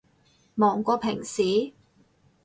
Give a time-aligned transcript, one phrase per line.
[0.55, 1.73] 忙過平時？